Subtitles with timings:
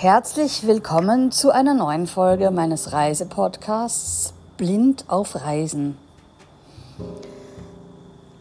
[0.00, 5.98] Herzlich willkommen zu einer neuen Folge meines Reisepodcasts Blind auf Reisen.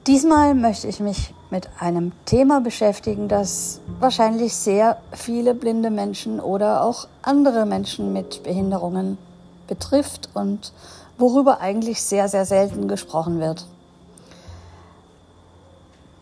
[0.06, 6.84] Diesmal möchte ich mich mit einem Thema beschäftigen, das wahrscheinlich sehr viele blinde Menschen oder
[6.84, 9.18] auch andere Menschen mit Behinderungen
[9.66, 10.74] betrifft und
[11.18, 13.66] worüber eigentlich sehr, sehr selten gesprochen wird.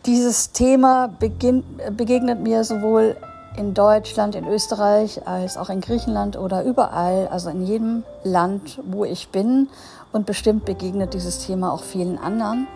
[0.06, 3.17] Dieses Thema begegnet mir sowohl
[3.58, 9.05] in Deutschland, in Österreich, als auch in Griechenland oder überall, also in jedem Land, wo
[9.05, 9.70] ich bin.
[10.12, 12.68] Und bestimmt begegnet dieses Thema auch vielen anderen.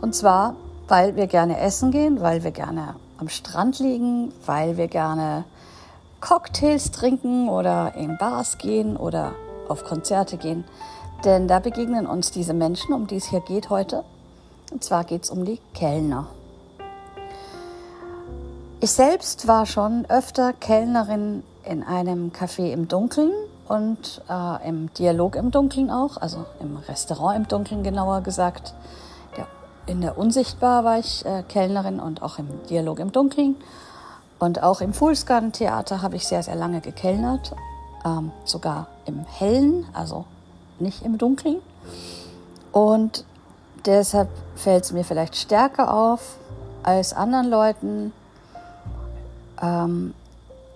[0.00, 0.54] Und zwar,
[0.88, 5.44] weil wir gerne essen gehen, weil wir gerne am Strand liegen, weil wir gerne
[6.20, 9.32] Cocktails trinken oder in Bars gehen oder
[9.68, 10.64] auf Konzerte gehen.
[11.24, 14.04] Denn da begegnen uns diese Menschen, um die es hier geht heute.
[14.72, 16.26] Und zwar geht es um die Kellner.
[18.78, 23.32] Ich selbst war schon öfter Kellnerin in einem Café im Dunkeln
[23.68, 28.74] und äh, im Dialog im Dunkeln auch, also im Restaurant im Dunkeln genauer gesagt.
[29.86, 33.56] In der Unsichtbar war ich äh, Kellnerin und auch im Dialog im Dunkeln.
[34.38, 37.54] Und auch im Fullscan Theater habe ich sehr, sehr lange gekellnert,
[38.04, 40.26] ähm, sogar im Hellen, also
[40.80, 41.62] nicht im Dunkeln.
[42.72, 43.24] Und
[43.86, 46.36] deshalb fällt es mir vielleicht stärker auf
[46.82, 48.12] als anderen Leuten,
[49.60, 50.14] ähm,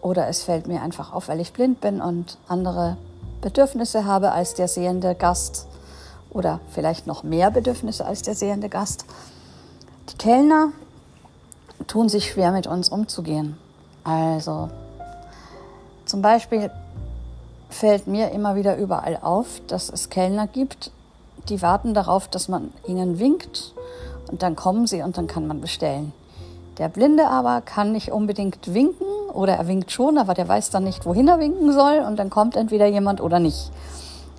[0.03, 2.97] oder es fällt mir einfach auf, weil ich blind bin und andere
[3.41, 5.67] Bedürfnisse habe als der sehende Gast
[6.31, 9.05] oder vielleicht noch mehr Bedürfnisse als der sehende Gast.
[10.11, 10.73] Die Kellner
[11.87, 13.57] tun sich schwer mit uns umzugehen.
[14.05, 14.71] Also
[16.07, 16.71] zum Beispiel
[17.69, 20.91] fällt mir immer wieder überall auf, dass es Kellner gibt,
[21.49, 23.75] die warten darauf, dass man ihnen winkt
[24.31, 26.13] und dann kommen sie und dann kann man bestellen.
[26.81, 30.83] Der Blinde aber kann nicht unbedingt winken oder er winkt schon, aber der weiß dann
[30.83, 33.71] nicht, wohin er winken soll und dann kommt entweder jemand oder nicht.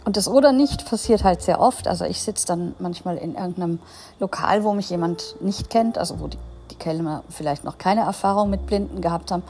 [0.05, 1.87] Und das oder nicht passiert halt sehr oft.
[1.87, 3.77] Also ich sitze dann manchmal in irgendeinem
[4.19, 6.39] Lokal, wo mich jemand nicht kennt, also wo die,
[6.71, 9.43] die Kellner vielleicht noch keine Erfahrung mit Blinden gehabt haben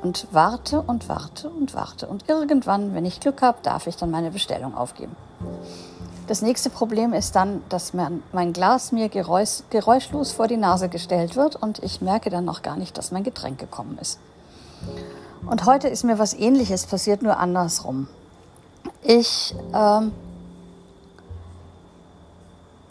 [0.00, 2.06] und warte und warte und warte.
[2.06, 5.14] Und irgendwann, wenn ich Glück habe, darf ich dann meine Bestellung aufgeben.
[6.32, 11.36] Das nächste Problem ist dann, dass mein Glas mir geräusch, geräuschlos vor die Nase gestellt
[11.36, 14.18] wird und ich merke dann noch gar nicht, dass mein Getränk gekommen ist.
[15.44, 18.08] Und heute ist mir was Ähnliches passiert, nur andersrum.
[19.02, 20.12] Ich ähm,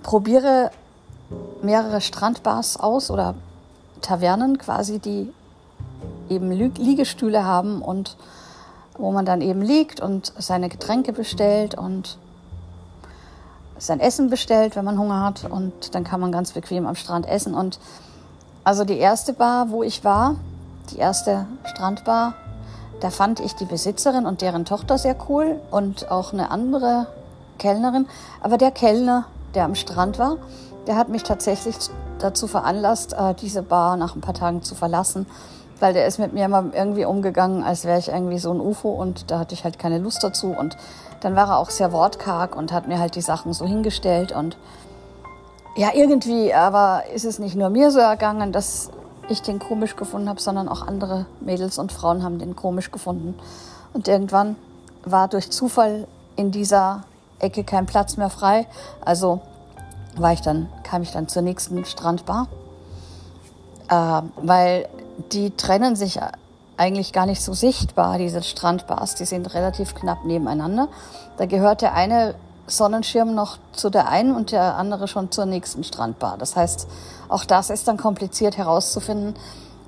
[0.03, 0.69] probiere
[1.63, 3.33] mehrere Strandbars aus oder
[4.01, 5.33] Tavernen quasi, die
[6.29, 8.17] eben Liegestühle haben und
[8.99, 12.19] wo man dann eben liegt und seine Getränke bestellt und
[13.81, 17.27] sein Essen bestellt, wenn man Hunger hat und dann kann man ganz bequem am Strand
[17.27, 17.55] essen.
[17.55, 17.79] Und
[18.63, 20.35] also die erste Bar, wo ich war,
[20.91, 22.35] die erste Strandbar,
[22.99, 27.07] da fand ich die Besitzerin und deren Tochter sehr cool und auch eine andere
[27.57, 28.07] Kellnerin.
[28.41, 29.25] Aber der Kellner,
[29.55, 30.37] der am Strand war,
[30.85, 31.75] der hat mich tatsächlich
[32.19, 35.25] dazu veranlasst, äh, diese Bar nach ein paar Tagen zu verlassen,
[35.79, 38.89] weil der ist mit mir immer irgendwie umgegangen, als wäre ich irgendwie so ein UFO
[38.89, 40.77] und da hatte ich halt keine Lust dazu und
[41.21, 44.57] dann war er auch sehr wortkarg und hat mir halt die Sachen so hingestellt und
[45.75, 48.91] ja, irgendwie aber ist es nicht nur mir so ergangen, dass
[49.29, 53.39] ich den komisch gefunden habe, sondern auch andere Mädels und Frauen haben den komisch gefunden.
[53.93, 54.57] Und irgendwann
[55.05, 57.03] war durch Zufall in dieser
[57.39, 58.67] Ecke kein Platz mehr frei.
[59.03, 59.41] Also
[60.17, 62.47] war ich dann, kam ich dann zur nächsten Strandbar,
[63.89, 64.89] äh, weil
[65.31, 66.19] die trennen sich
[66.77, 69.15] eigentlich gar nicht so sichtbar, diese Strandbars.
[69.15, 70.87] Die sind relativ knapp nebeneinander.
[71.37, 72.35] Da gehört der eine
[72.67, 76.37] Sonnenschirm noch zu der einen und der andere schon zur nächsten Strandbar.
[76.37, 76.87] Das heißt,
[77.29, 79.35] auch das ist dann kompliziert herauszufinden,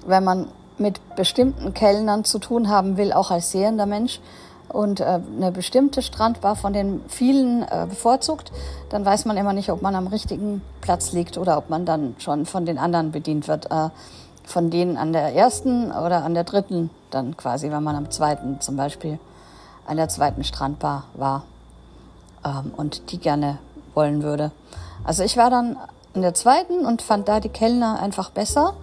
[0.05, 4.19] wenn man mit bestimmten Kellnern zu tun haben will, auch als sehender Mensch
[4.69, 8.51] und äh, eine bestimmte Strandbar von den vielen äh, bevorzugt,
[8.89, 12.15] dann weiß man immer nicht, ob man am richtigen Platz liegt oder ob man dann
[12.17, 13.71] schon von den anderen bedient wird.
[13.71, 13.89] Äh,
[14.45, 18.59] von denen an der ersten oder an der dritten dann quasi, wenn man am zweiten
[18.61, 19.19] zum Beispiel
[19.85, 21.43] an der zweiten Strandbar war
[22.45, 23.59] ähm, und die gerne
[23.93, 24.51] wollen würde.
[25.03, 25.77] Also ich war dann
[26.13, 28.73] an der zweiten und fand da die Kellner einfach besser.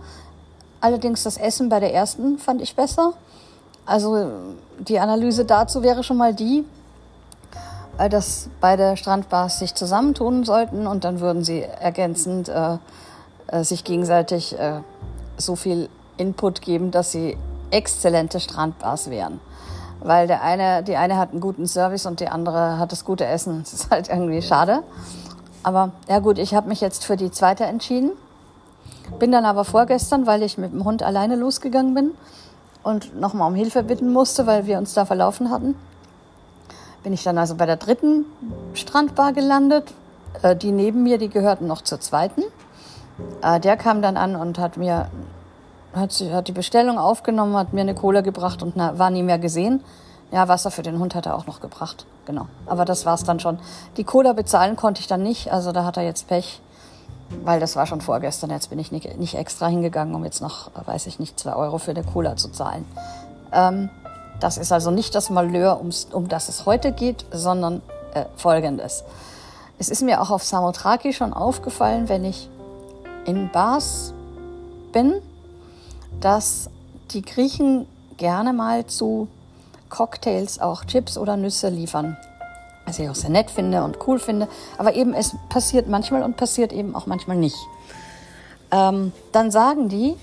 [0.81, 3.15] Allerdings das Essen bei der ersten fand ich besser.
[3.87, 4.31] Also
[4.79, 6.65] die Analyse dazu wäre schon mal die,
[7.99, 12.79] äh, dass beide Strandbars sich zusammentun sollten und dann würden sie ergänzend äh,
[13.49, 14.81] äh, sich gegenseitig äh,
[15.41, 17.37] so viel Input geben, dass sie
[17.71, 19.41] exzellente Strandbars wären.
[20.01, 23.27] Weil der eine, die eine hat einen guten Service und die andere hat das gute
[23.27, 23.61] Essen.
[23.61, 24.83] Das ist halt irgendwie schade.
[25.63, 28.13] Aber ja gut, ich habe mich jetzt für die zweite entschieden.
[29.19, 32.13] Bin dann aber vorgestern, weil ich mit dem Hund alleine losgegangen bin,
[32.83, 35.75] und nochmal um Hilfe bitten musste, weil wir uns da verlaufen hatten.
[37.03, 38.27] Bin ich dann also bei der dritten
[38.75, 39.93] Strandbar gelandet.
[40.43, 42.43] Äh, die neben mir, die gehörten noch zur zweiten.
[43.43, 45.09] Äh, der kam dann an und hat mir
[45.95, 49.83] hat, hat die Bestellung aufgenommen, hat mir eine Cola gebracht und war nie mehr gesehen.
[50.31, 52.07] Ja, Wasser für den Hund hat er auch noch gebracht.
[52.25, 52.47] Genau.
[52.67, 53.59] Aber das war's dann schon.
[53.97, 55.53] Die Cola bezahlen konnte ich dann nicht.
[55.53, 56.61] Also da hat er jetzt Pech.
[57.45, 58.51] Weil das war schon vorgestern.
[58.51, 61.79] Jetzt bin ich nicht, nicht extra hingegangen, um jetzt noch, weiß ich nicht, zwei Euro
[61.79, 62.85] für eine Cola zu zahlen.
[63.53, 63.89] Ähm,
[64.41, 67.83] das ist also nicht das Malheur, um das es heute geht, sondern
[68.15, 69.05] äh, folgendes.
[69.79, 72.49] Es ist mir auch auf Samothraki schon aufgefallen, wenn ich
[73.31, 74.13] in Bars
[74.93, 75.15] bin,
[76.21, 76.69] dass
[77.13, 77.87] die Griechen
[78.17, 79.29] gerne mal zu
[79.89, 82.17] Cocktails auch Chips oder Nüsse liefern.
[82.87, 84.49] Was ich auch sehr nett finde und cool finde.
[84.79, 87.57] Aber eben, es passiert manchmal und passiert eben auch manchmal nicht.
[88.73, 90.17] Ähm, dann sagen die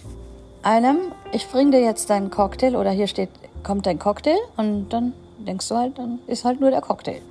[0.64, 0.98] einem,
[1.32, 3.30] ich bring dir jetzt deinen Cocktail oder hier steht,
[3.64, 7.22] kommt dein Cocktail und dann denkst du halt, dann ist halt nur der Cocktail.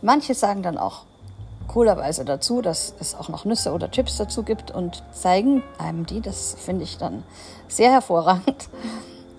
[0.00, 1.04] Manche sagen dann auch
[1.68, 6.20] coolerweise dazu, dass es auch noch Nüsse oder Chips dazu gibt und zeigen einem die.
[6.20, 7.22] Das finde ich dann
[7.68, 8.68] sehr hervorragend.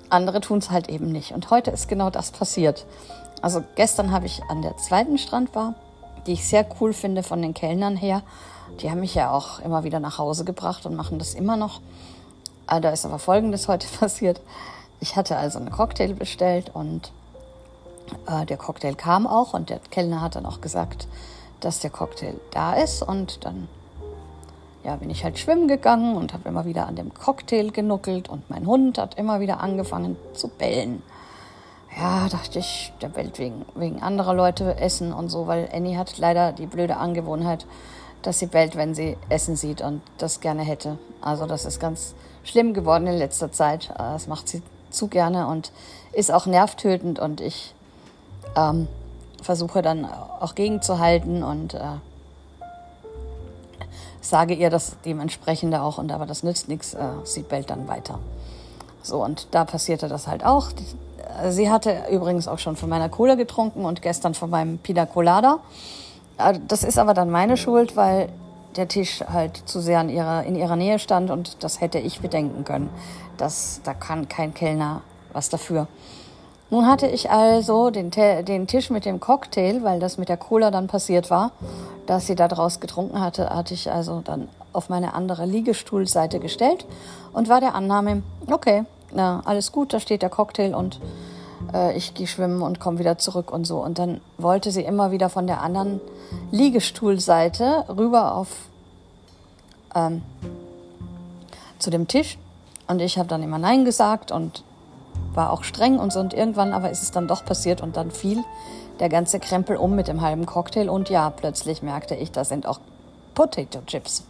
[0.09, 1.31] Andere tun es halt eben nicht.
[1.31, 2.85] Und heute ist genau das passiert.
[3.41, 5.75] Also gestern habe ich an der zweiten Strandbar,
[6.27, 8.21] die ich sehr cool finde von den Kellnern her.
[8.79, 11.81] Die haben mich ja auch immer wieder nach Hause gebracht und machen das immer noch.
[12.65, 14.41] Ah, da ist aber Folgendes heute passiert.
[14.99, 17.11] Ich hatte also einen Cocktail bestellt und
[18.27, 21.07] äh, der Cocktail kam auch und der Kellner hat dann auch gesagt,
[21.63, 23.67] dass der Cocktail da ist und dann
[24.83, 28.49] ja, bin ich halt schwimmen gegangen und habe immer wieder an dem Cocktail genuckelt und
[28.49, 31.01] mein Hund hat immer wieder angefangen zu bellen.
[31.97, 36.17] Ja, dachte ich, der bellt wegen, wegen anderer Leute essen und so, weil Annie hat
[36.17, 37.65] leider die blöde Angewohnheit,
[38.23, 40.97] dass sie bellt, wenn sie Essen sieht und das gerne hätte.
[41.21, 43.93] Also das ist ganz schlimm geworden in letzter Zeit.
[43.97, 45.71] Das macht sie zu gerne und
[46.11, 47.73] ist auch nervtötend und ich
[48.55, 48.87] ähm,
[49.43, 51.79] versuche dann auch gegenzuhalten und äh,
[54.21, 58.19] sage ihr das dementsprechend auch, und aber das nützt nichts, äh, sie bellt dann weiter.
[59.01, 60.69] So, und da passierte das halt auch.
[61.41, 65.05] Äh, sie hatte übrigens auch schon von meiner Cola getrunken und gestern von meinem Pina
[65.05, 65.59] Colada.
[66.37, 68.29] Äh, das ist aber dann meine Schuld, weil
[68.75, 72.21] der Tisch halt zu sehr in ihrer, in ihrer Nähe stand und das hätte ich
[72.21, 72.89] bedenken können.
[73.37, 75.01] Das, da kann kein Kellner
[75.31, 75.87] was dafür.
[76.73, 80.71] Nun hatte ich also den, den Tisch mit dem Cocktail, weil das mit der Cola
[80.71, 81.51] dann passiert war,
[82.07, 86.87] dass sie da draus getrunken hatte, hatte ich also dann auf meine andere Liegestuhlseite gestellt
[87.31, 90.99] und war der Annahme, okay, na, alles gut, da steht der Cocktail und
[91.75, 93.77] äh, ich gehe schwimmen und komme wieder zurück und so.
[93.77, 96.01] Und dann wollte sie immer wieder von der anderen
[96.49, 98.49] Liegestuhlseite rüber auf
[99.93, 100.23] ähm,
[101.77, 102.39] zu dem Tisch.
[102.87, 104.63] Und ich habe dann immer Nein gesagt und
[105.33, 106.19] war auch streng und so.
[106.19, 108.43] Und irgendwann aber ist es dann doch passiert und dann fiel
[108.99, 110.89] der ganze Krempel um mit dem halben Cocktail.
[110.89, 112.79] Und ja, plötzlich merkte ich, da sind auch
[113.33, 114.23] Potato Chips.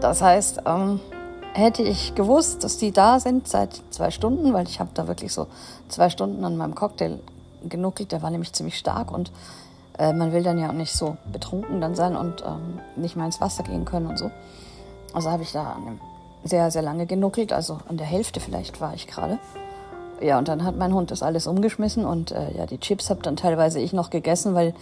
[0.00, 1.00] Das heißt, ähm,
[1.54, 5.32] hätte ich gewusst, dass die da sind seit zwei Stunden, weil ich habe da wirklich
[5.32, 5.46] so
[5.88, 7.18] zwei Stunden an meinem Cocktail
[7.68, 9.32] genuckelt, der war nämlich ziemlich stark und
[9.98, 13.26] äh, man will dann ja auch nicht so betrunken dann sein und ähm, nicht mal
[13.26, 14.30] ins Wasser gehen können und so.
[15.12, 15.76] Also habe ich da
[16.44, 19.38] sehr, sehr lange genuckelt, also an der Hälfte vielleicht war ich gerade.
[20.20, 23.22] Ja, und dann hat mein Hund das alles umgeschmissen und äh, ja, die Chips habe
[23.22, 24.74] dann teilweise ich noch gegessen, weil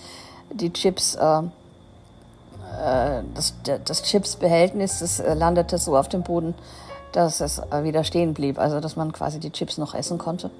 [0.50, 6.54] die Chips, äh, äh, das, das Chips-Behältnis, das äh, landete so auf dem Boden,
[7.12, 10.50] dass es äh, wieder stehen blieb, also dass man quasi die Chips noch essen konnte.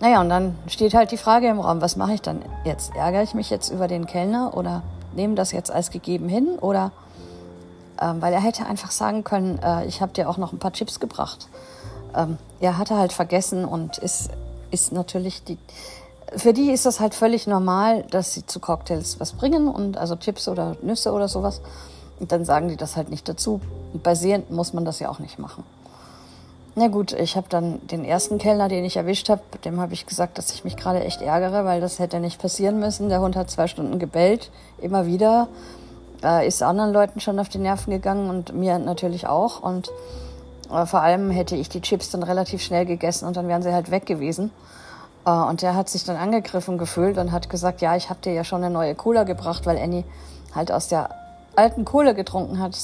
[0.00, 2.96] Naja, und dann steht halt die Frage im Raum, was mache ich dann jetzt?
[2.96, 4.82] Ärgere ich mich jetzt über den Kellner oder
[5.14, 6.58] nehme das jetzt als gegeben hin?
[6.60, 6.90] Oder,
[8.02, 10.72] ähm, weil er hätte einfach sagen können, äh, ich habe dir auch noch ein paar
[10.72, 11.48] Chips gebracht
[12.16, 14.30] ähm, ja, hat er halt vergessen und ist,
[14.70, 15.58] ist natürlich die,
[16.34, 20.16] für die ist das halt völlig normal, dass sie zu Cocktails was bringen und also
[20.16, 21.60] Chips oder Nüsse oder sowas.
[22.18, 23.60] Und dann sagen die das halt nicht dazu.
[23.92, 25.62] Und basierend muss man das ja auch nicht machen.
[26.74, 30.06] Na gut, ich habe dann den ersten Kellner, den ich erwischt habe, dem habe ich
[30.06, 33.10] gesagt, dass ich mich gerade echt ärgere, weil das hätte nicht passieren müssen.
[33.10, 35.48] Der Hund hat zwei Stunden gebellt, immer wieder.
[36.22, 39.62] Äh, ist anderen Leuten schon auf die Nerven gegangen und mir natürlich auch.
[39.62, 39.92] Und
[40.70, 43.72] äh, vor allem hätte ich die Chips dann relativ schnell gegessen und dann wären sie
[43.72, 44.50] halt weg gewesen.
[45.26, 48.32] Äh, und der hat sich dann angegriffen gefühlt und hat gesagt, ja, ich habe dir
[48.32, 50.04] ja schon eine neue Cola gebracht, weil Annie
[50.54, 51.10] halt aus der
[51.56, 52.76] alten Cola getrunken hat.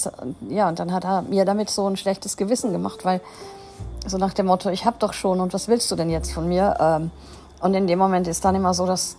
[0.48, 3.20] Ja, und dann hat er mir damit so ein schlechtes Gewissen gemacht, weil
[4.06, 6.48] so nach dem Motto, ich hab doch schon und was willst du denn jetzt von
[6.48, 6.76] mir?
[6.80, 7.10] Ähm,
[7.60, 9.16] und in dem Moment ist dann immer so, dass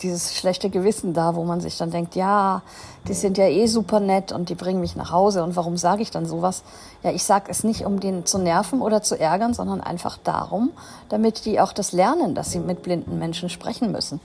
[0.00, 2.62] dieses schlechte Gewissen da, wo man sich dann denkt, ja,
[3.08, 5.42] die sind ja eh super nett und die bringen mich nach Hause.
[5.42, 6.62] Und warum sage ich dann sowas?
[7.02, 10.70] Ja, ich sage es nicht, um den zu nerven oder zu ärgern, sondern einfach darum,
[11.08, 14.20] damit die auch das lernen, dass sie mit blinden Menschen sprechen müssen.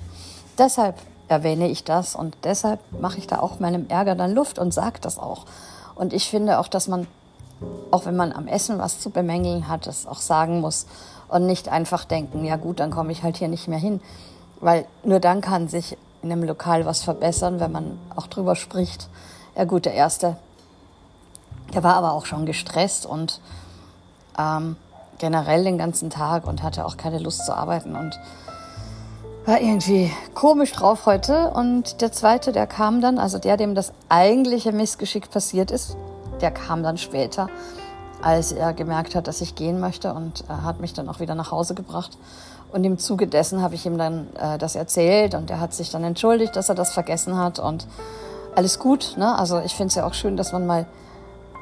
[0.57, 0.95] Deshalb
[1.27, 4.99] erwähne ich das und deshalb mache ich da auch meinem Ärger dann Luft und sage
[5.01, 5.45] das auch.
[5.95, 7.07] Und ich finde auch, dass man,
[7.91, 10.85] auch wenn man am Essen was zu bemängeln hat, es auch sagen muss
[11.27, 14.01] und nicht einfach denken, ja gut, dann komme ich halt hier nicht mehr hin.
[14.59, 19.07] Weil nur dann kann sich in einem Lokal was verbessern, wenn man auch drüber spricht.
[19.55, 20.37] Ja gut, der erste,
[21.73, 23.41] der war aber auch schon gestresst und
[24.37, 24.75] ähm,
[25.17, 28.19] generell den ganzen Tag und hatte auch keine Lust zu arbeiten und
[29.45, 31.51] war irgendwie komisch drauf heute.
[31.51, 35.95] Und der zweite, der kam dann, also der, dem das eigentliche Missgeschick passiert ist,
[36.41, 37.47] der kam dann später,
[38.21, 41.35] als er gemerkt hat, dass ich gehen möchte und er hat mich dann auch wieder
[41.35, 42.17] nach Hause gebracht.
[42.75, 45.91] Und im Zuge dessen habe ich ihm dann äh, das erzählt und er hat sich
[45.91, 47.87] dann entschuldigt, dass er das vergessen hat und
[48.53, 49.15] alles gut.
[49.15, 49.33] Ne?
[49.33, 50.85] Also ich finde es ja auch schön, dass man mal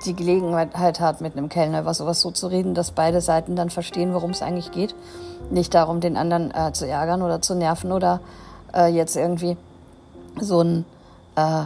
[0.07, 3.69] die Gelegenheit hat, mit einem Kellner über sowas so zu reden, dass beide Seiten dann
[3.69, 4.95] verstehen, worum es eigentlich geht.
[5.51, 8.19] Nicht darum, den anderen äh, zu ärgern oder zu nerven oder
[8.73, 9.55] äh, jetzt irgendwie
[10.41, 10.83] so ein
[11.35, 11.65] äh,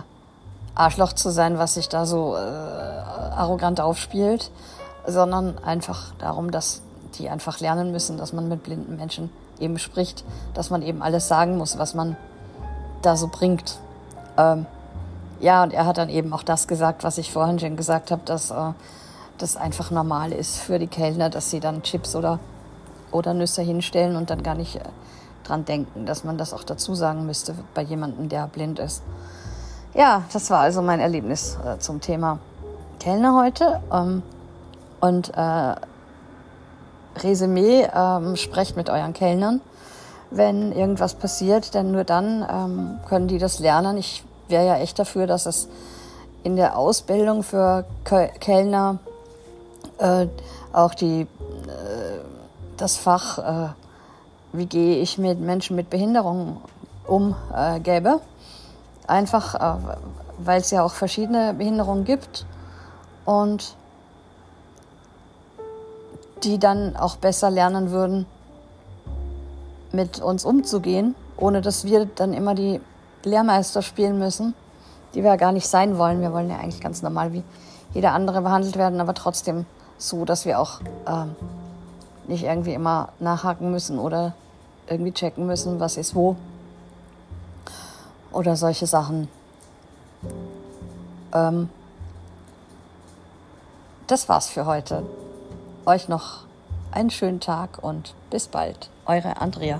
[0.75, 4.51] Arschloch zu sein, was sich da so äh, arrogant aufspielt,
[5.05, 6.81] sondern einfach darum, dass
[7.15, 10.23] die einfach lernen müssen, dass man mit blinden Menschen eben spricht,
[10.53, 12.15] dass man eben alles sagen muss, was man
[13.01, 13.79] da so bringt.
[14.37, 14.65] Ähm,
[15.39, 18.21] ja, und er hat dann eben auch das gesagt, was ich vorhin schon gesagt habe,
[18.25, 18.71] dass äh,
[19.37, 22.39] das einfach normal ist für die Kellner, dass sie dann Chips oder,
[23.11, 24.81] oder Nüsse hinstellen und dann gar nicht äh,
[25.43, 29.03] dran denken, dass man das auch dazu sagen müsste bei jemandem, der blind ist.
[29.93, 32.39] Ja, das war also mein Erlebnis äh, zum Thema
[32.99, 33.79] Kellner heute.
[33.91, 34.23] Ähm,
[34.99, 35.75] und äh,
[37.23, 39.61] Resümee, ähm, sprecht mit euren Kellnern,
[40.31, 43.97] wenn irgendwas passiert, denn nur dann ähm, können die das lernen.
[43.97, 45.67] Ich wäre ja echt dafür, dass es
[46.43, 48.99] in der Ausbildung für Kellner
[49.97, 50.27] äh,
[50.71, 51.27] auch die, äh,
[52.77, 53.69] das Fach, äh,
[54.53, 56.57] wie gehe ich mit Menschen mit Behinderungen
[57.05, 58.21] um, äh, gäbe.
[59.07, 59.79] Einfach, äh,
[60.37, 62.45] weil es ja auch verschiedene Behinderungen gibt
[63.25, 63.75] und
[66.43, 68.25] die dann auch besser lernen würden,
[69.91, 72.81] mit uns umzugehen, ohne dass wir dann immer die
[73.23, 74.53] Lehrmeister spielen müssen,
[75.13, 76.21] die wir ja gar nicht sein wollen.
[76.21, 77.43] Wir wollen ja eigentlich ganz normal wie
[77.93, 79.65] jeder andere behandelt werden, aber trotzdem
[79.97, 81.35] so, dass wir auch ähm,
[82.27, 84.33] nicht irgendwie immer nachhaken müssen oder
[84.87, 86.35] irgendwie checken müssen, was ist wo.
[88.31, 89.27] Oder solche Sachen.
[91.33, 91.69] Ähm,
[94.07, 95.03] das war's für heute.
[95.87, 96.43] Euch noch
[96.91, 98.89] einen schönen Tag und bis bald.
[99.05, 99.79] Eure Andrea.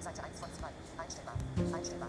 [0.00, 0.68] Seite 1 von 2.
[1.02, 1.34] Einstellbar.
[1.74, 2.08] Einstellbar.